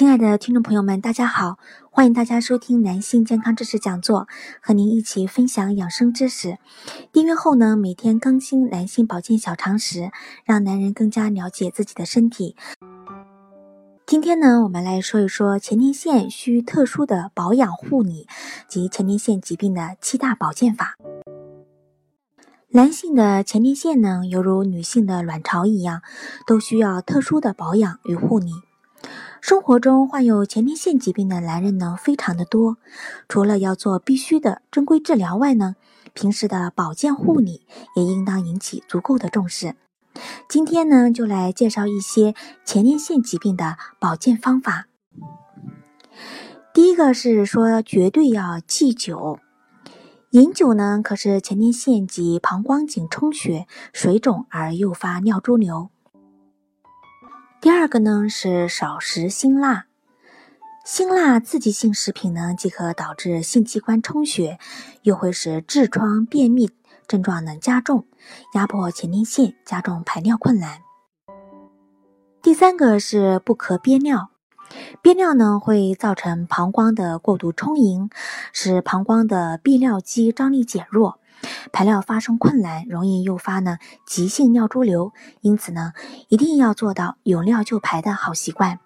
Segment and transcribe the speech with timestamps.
[0.00, 1.58] 亲爱的听众朋友们，大家好！
[1.90, 4.28] 欢迎大家收听男性健康知识讲座，
[4.62, 6.56] 和您一起分享养生知识。
[7.12, 10.10] 订阅后呢，每天更新男性保健小常识，
[10.46, 12.56] 让男人更加了解自己的身体。
[14.06, 18.26] 今天呢，我们来说一说前列腺需特殊的保养护理
[18.70, 20.94] 及前列腺疾病的七大保健法。
[22.70, 26.00] 男性的前列腺呢，犹如女性的卵巢一样，
[26.46, 28.50] 都需要特殊的保养与护理。
[29.40, 32.76] 生活中患有前列腺疾病的男人呢，非常的多。
[33.28, 35.76] 除了要做必须的正规治疗外呢，
[36.12, 37.66] 平时的保健护理
[37.96, 39.74] 也应当引起足够的重视。
[40.48, 44.86] 今天呢，就来介绍一些前列腺疾病的保健方法。
[46.74, 49.38] 第一个是说，绝对要忌酒。
[50.30, 55.90] 饮酒呢，可是前列腺及膀胱颈充血、水肿而诱发尿潴留。
[57.60, 59.84] 第二个呢是少食辛辣，
[60.82, 64.58] 辛辣刺激性食品呢，既可导致性器官充血，
[65.02, 66.70] 又会使痔疮、便秘
[67.06, 68.06] 症状呢加重，
[68.54, 70.78] 压迫前列腺，加重排尿困难。
[72.40, 74.30] 第三个是不可憋尿，
[75.02, 78.08] 憋尿呢会造成膀胱的过度充盈，
[78.54, 81.19] 使膀胱的泌尿肌张力减弱。
[81.72, 85.92] 排尿发生困难，容易诱发呢急性尿潴留，因此呢
[86.28, 88.78] 一定要做到有尿就排的好习惯。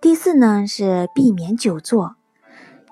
[0.00, 2.16] 第四呢是避免久坐，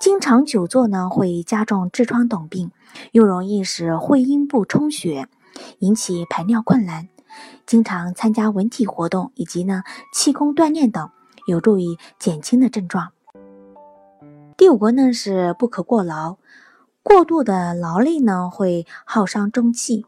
[0.00, 2.70] 经常久坐呢会加重痔疮等病，
[3.12, 5.28] 又容易使会阴部充血，
[5.78, 7.08] 引起排尿困难。
[7.66, 11.10] 经常参加文体活动以及呢气功锻炼等，
[11.46, 13.12] 有助于减轻的症状。
[14.56, 16.36] 第五个呢是不可过劳。
[17.08, 20.04] 过度的劳累呢，会耗伤中气，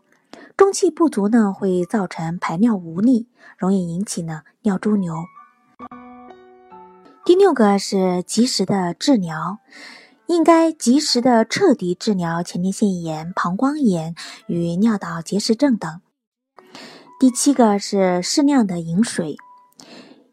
[0.55, 5.15] 中气不足呢，会造成排尿无力，容易引起呢尿潴留。
[7.25, 9.61] 第六个是及时的治疗，
[10.27, 14.15] 应该及时的彻底治疗前列腺炎、膀胱炎
[14.47, 16.03] 与尿道结石症等。
[17.19, 19.39] 第七个是适量的饮水，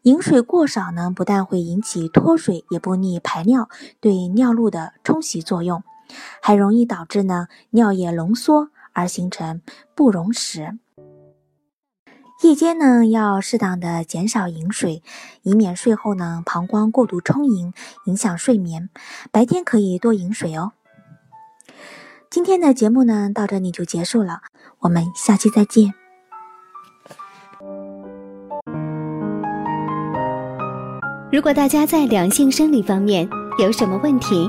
[0.02, 5.82] 饮水过少呢，不但会引起脱水，也不利排尿，对尿路的冲洗作用。
[6.40, 9.60] 还容易导致呢尿液浓缩而形成
[9.94, 10.78] 不溶石。
[12.42, 15.02] 夜间呢要适当的减少饮水，
[15.42, 17.72] 以免睡后呢膀胱过度充盈，
[18.04, 18.90] 影响睡眠。
[19.32, 20.72] 白天可以多饮水哦。
[22.30, 24.42] 今天的节目呢到这里就结束了，
[24.78, 25.92] 我们下期再见。
[31.32, 34.48] 如果大家在两性生理方面有什么问题，